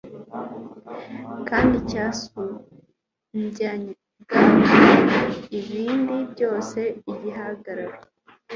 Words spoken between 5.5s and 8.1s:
ibindi byose igihagararo